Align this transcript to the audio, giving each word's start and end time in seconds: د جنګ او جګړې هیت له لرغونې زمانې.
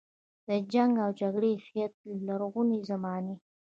د 0.47 0.49
جنګ 0.73 0.93
او 1.05 1.09
جګړې 1.21 1.51
هیت 1.67 1.93
له 2.05 2.13
لرغونې 2.27 2.79
زمانې. 2.89 3.35